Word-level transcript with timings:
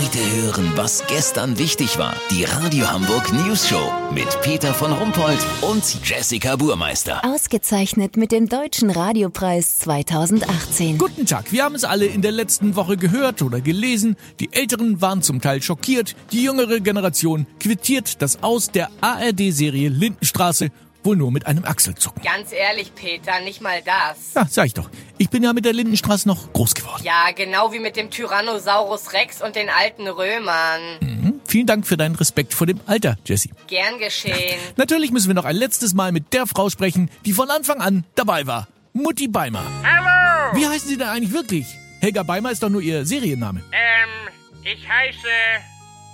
Heute 0.00 0.18
hören, 0.42 0.72
was 0.76 1.06
gestern 1.08 1.58
wichtig 1.58 1.98
war. 1.98 2.14
Die 2.30 2.44
Radio 2.44 2.90
Hamburg 2.90 3.30
News 3.34 3.68
Show 3.68 3.92
mit 4.14 4.40
Peter 4.40 4.72
von 4.72 4.92
Rumpold 4.92 5.38
und 5.60 5.84
Jessica 6.08 6.56
Burmeister. 6.56 7.22
Ausgezeichnet 7.22 8.16
mit 8.16 8.32
dem 8.32 8.48
Deutschen 8.48 8.88
Radiopreis 8.88 9.78
2018. 9.80 10.96
Guten 10.96 11.26
Tag, 11.26 11.52
wir 11.52 11.64
haben 11.64 11.74
es 11.74 11.84
alle 11.84 12.06
in 12.06 12.22
der 12.22 12.32
letzten 12.32 12.76
Woche 12.76 12.96
gehört 12.96 13.42
oder 13.42 13.60
gelesen. 13.60 14.16
Die 14.40 14.50
Älteren 14.54 15.02
waren 15.02 15.20
zum 15.20 15.42
Teil 15.42 15.60
schockiert. 15.60 16.16
Die 16.32 16.44
jüngere 16.44 16.80
Generation 16.80 17.46
quittiert 17.58 18.22
das 18.22 18.42
Aus 18.42 18.70
der 18.70 18.88
ARD-Serie 19.02 19.90
Lindenstraße 19.90 20.70
wohl 21.04 21.16
nur 21.16 21.32
mit 21.32 21.46
einem 21.46 21.64
Achselzucken. 21.64 22.22
Ganz 22.22 22.52
ehrlich, 22.52 22.94
Peter, 22.94 23.40
nicht 23.40 23.60
mal 23.60 23.80
das. 23.84 24.34
Ja, 24.34 24.46
sag 24.48 24.66
ich 24.66 24.74
doch. 24.74 24.90
Ich 25.20 25.28
bin 25.28 25.42
ja 25.42 25.52
mit 25.52 25.66
der 25.66 25.74
Lindenstraße 25.74 26.26
noch 26.26 26.50
groß 26.54 26.74
geworden. 26.74 27.02
Ja, 27.04 27.30
genau 27.36 27.74
wie 27.74 27.78
mit 27.78 27.94
dem 27.94 28.08
Tyrannosaurus 28.08 29.12
Rex 29.12 29.42
und 29.42 29.54
den 29.54 29.68
alten 29.68 30.08
Römern. 30.08 30.80
Mhm. 31.00 31.42
Vielen 31.44 31.66
Dank 31.66 31.86
für 31.86 31.98
deinen 31.98 32.14
Respekt 32.14 32.54
vor 32.54 32.66
dem 32.66 32.80
Alter, 32.86 33.18
Jessie. 33.26 33.50
Gern 33.66 33.98
geschehen. 33.98 34.58
Natürlich 34.76 35.10
müssen 35.10 35.28
wir 35.28 35.34
noch 35.34 35.44
ein 35.44 35.56
letztes 35.56 35.92
Mal 35.92 36.10
mit 36.10 36.32
der 36.32 36.46
Frau 36.46 36.70
sprechen, 36.70 37.10
die 37.26 37.34
von 37.34 37.50
Anfang 37.50 37.82
an 37.82 38.04
dabei 38.14 38.46
war. 38.46 38.66
Mutti 38.94 39.28
Beimer. 39.28 39.62
Hallo! 39.84 40.58
Wie 40.58 40.66
heißen 40.66 40.88
Sie 40.88 40.96
denn 40.96 41.08
eigentlich 41.08 41.34
wirklich? 41.34 41.66
Helga 42.00 42.22
Beimer 42.22 42.50
ist 42.50 42.62
doch 42.62 42.70
nur 42.70 42.80
Ihr 42.80 43.04
Serienname. 43.04 43.62
Ähm, 43.72 44.32
ich 44.64 44.88
heiße 44.88 45.18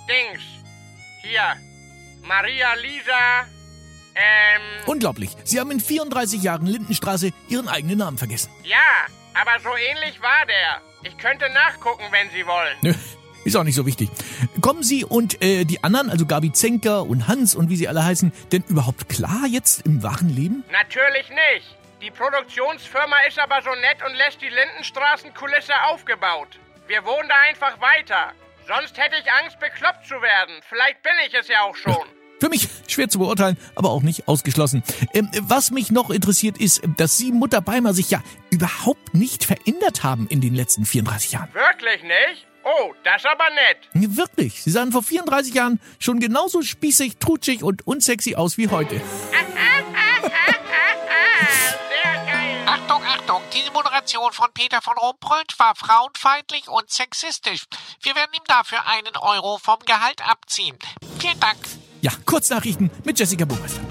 Dings. 0.09 0.43
Hier. 1.23 1.55
Maria 2.27 2.73
Lisa 2.73 3.47
ähm. 4.17 4.61
Unglaublich. 4.85 5.29
Sie 5.43 5.59
haben 5.59 5.71
in 5.71 5.79
34 5.79 6.41
Jahren 6.41 6.65
Lindenstraße 6.65 7.31
Ihren 7.49 7.67
eigenen 7.67 7.99
Namen 7.99 8.17
vergessen. 8.17 8.51
Ja, 8.63 8.77
aber 9.33 9.59
so 9.61 9.69
ähnlich 9.69 10.21
war 10.21 10.45
der. 10.47 10.81
Ich 11.03 11.17
könnte 11.17 11.49
nachgucken, 11.49 12.03
wenn 12.11 12.29
Sie 12.31 12.45
wollen. 12.45 12.75
Nö, 12.81 12.93
ist 13.45 13.55
auch 13.55 13.63
nicht 13.63 13.75
so 13.75 13.85
wichtig. 13.85 14.09
Kommen 14.61 14.83
Sie 14.83 15.05
und 15.05 15.41
äh, 15.41 15.63
die 15.63 15.83
anderen, 15.83 16.09
also 16.09 16.25
Gabi 16.25 16.51
Zenker 16.51 17.03
und 17.03 17.27
Hans 17.27 17.55
und 17.55 17.69
wie 17.69 17.75
sie 17.75 17.87
alle 17.87 18.03
heißen, 18.03 18.31
denn 18.51 18.63
überhaupt 18.67 19.07
klar 19.09 19.45
jetzt 19.47 19.85
im 19.85 20.03
wahren 20.03 20.29
Leben? 20.29 20.63
Natürlich 20.71 21.29
nicht. 21.29 21.77
Die 22.01 22.11
Produktionsfirma 22.11 23.15
ist 23.27 23.39
aber 23.39 23.61
so 23.61 23.69
nett 23.69 24.03
und 24.05 24.15
lässt 24.15 24.41
die 24.41 24.49
Lindenstraßenkulisse 24.49 25.73
aufgebaut. 25.89 26.59
Wir 26.87 27.05
wohnen 27.05 27.29
da 27.29 27.35
einfach 27.49 27.79
weiter. 27.79 28.33
Sonst 28.67 28.97
hätte 28.97 29.15
ich 29.15 29.31
Angst, 29.31 29.59
bekloppt 29.59 30.05
zu 30.05 30.15
werden. 30.21 30.55
Vielleicht 30.67 31.01
bin 31.01 31.13
ich 31.25 31.33
es 31.33 31.47
ja 31.47 31.61
auch 31.61 31.75
schon. 31.75 31.95
Für 32.39 32.49
mich 32.49 32.67
schwer 32.87 33.09
zu 33.09 33.19
beurteilen, 33.19 33.57
aber 33.75 33.89
auch 33.89 34.03
nicht 34.03 34.27
ausgeschlossen. 34.27 34.83
Ähm, 35.13 35.29
was 35.41 35.71
mich 35.71 35.91
noch 35.91 36.09
interessiert 36.09 36.57
ist, 36.57 36.81
dass 36.97 37.17
Sie, 37.17 37.31
Mutter 37.31 37.61
Beimer, 37.61 37.93
sich 37.93 38.11
ja 38.11 38.21
überhaupt 38.49 39.13
nicht 39.13 39.43
verändert 39.43 40.03
haben 40.03 40.27
in 40.27 40.41
den 40.41 40.53
letzten 40.53 40.85
34 40.85 41.31
Jahren. 41.33 41.49
Wirklich 41.53 42.03
nicht? 42.03 42.47
Oh, 42.63 42.93
das 43.03 43.23
aber 43.25 43.49
nett. 43.51 43.77
Wirklich. 44.17 44.61
Sie 44.61 44.71
sahen 44.71 44.91
vor 44.91 45.01
34 45.01 45.53
Jahren 45.53 45.79
schon 45.99 46.19
genauso 46.19 46.61
spießig, 46.61 47.17
trutschig 47.17 47.63
und 47.63 47.87
unsexy 47.87 48.35
aus 48.35 48.57
wie 48.57 48.67
heute. 48.67 49.01
Achtung, 52.65 53.01
Achtung, 53.03 53.41
diese 53.53 53.71
Moderation 53.71 54.33
von 54.33 54.51
Peter 54.53 54.81
von 54.81 54.97
Rumpold 54.97 55.57
war 55.57 55.75
frauenfeindlich 55.75 56.67
und 56.67 56.89
sexistisch. 56.89 57.63
Wir 58.01 58.15
werden 58.15 58.31
ihm 58.33 58.43
dafür 58.47 58.85
einen 58.85 59.15
Euro 59.15 59.57
vom 59.57 59.79
Gehalt 59.85 60.21
abziehen. 60.27 60.77
Vielen 61.19 61.39
Dank. 61.39 61.57
Ja, 62.01 62.11
Kurznachrichten 62.25 62.91
mit 63.03 63.17
Jessica 63.17 63.45
Burmeister. 63.45 63.81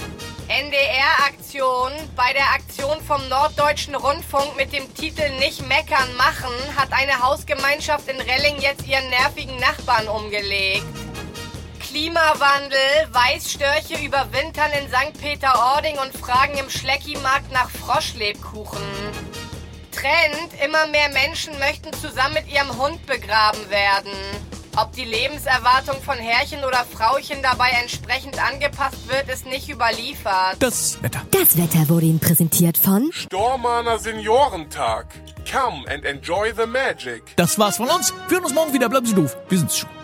NDR-Aktion. 0.48 1.90
Bei 2.14 2.32
der 2.32 2.48
Aktion 2.54 3.00
vom 3.02 3.28
Norddeutschen 3.28 3.96
Rundfunk 3.96 4.56
mit 4.56 4.72
dem 4.72 4.92
Titel 4.94 5.28
Nicht 5.38 5.66
meckern 5.66 6.14
machen 6.16 6.52
hat 6.76 6.92
eine 6.92 7.20
Hausgemeinschaft 7.20 8.08
in 8.08 8.20
Relling 8.20 8.60
jetzt 8.60 8.86
ihren 8.86 9.08
nervigen 9.10 9.58
Nachbarn 9.58 10.06
umgelegt. 10.06 10.86
Klimawandel. 11.80 12.78
Weißstörche 13.10 14.04
überwintern 14.04 14.70
in 14.80 14.88
St. 14.88 15.20
Peter-Ording 15.20 15.98
und 15.98 16.16
fragen 16.16 16.58
im 16.58 16.70
Schleckimarkt 16.70 17.50
nach 17.52 17.70
Froschlebkuchen. 17.70 18.82
Trend. 19.90 20.62
Immer 20.64 20.86
mehr 20.86 21.08
Menschen 21.08 21.58
möchten 21.58 21.92
zusammen 21.94 22.34
mit 22.34 22.52
ihrem 22.52 22.76
Hund 22.78 23.04
begraben 23.06 23.68
werden. 23.70 24.12
Ob 24.78 24.92
die 24.92 25.04
Lebenserwartung 25.04 26.02
von 26.02 26.16
Herrchen 26.16 26.62
oder 26.62 26.84
Frauchen 26.84 27.42
dabei 27.42 27.70
entsprechend 27.80 28.38
angepasst 28.38 29.08
wird, 29.08 29.26
ist 29.32 29.46
nicht 29.46 29.70
überliefert. 29.70 30.56
Das 30.58 31.02
Wetter. 31.02 31.22
Das 31.30 31.56
Wetter 31.56 31.88
wurde 31.88 32.04
Ihnen 32.04 32.20
präsentiert 32.20 32.76
von 32.76 33.10
Stormaner 33.10 33.98
Seniorentag. 33.98 35.06
Come 35.50 35.88
and 35.88 36.04
enjoy 36.04 36.52
the 36.54 36.66
magic. 36.66 37.22
Das 37.36 37.58
war's 37.58 37.78
von 37.78 37.88
uns. 37.88 38.12
Wir 38.28 38.36
hören 38.36 38.44
uns 38.44 38.54
morgen 38.54 38.74
wieder. 38.74 38.90
Bleiben 38.90 39.06
Sie 39.06 39.14
doof. 39.14 39.34
Wir 39.48 39.58
sind's 39.58 39.78
schon. 39.78 39.95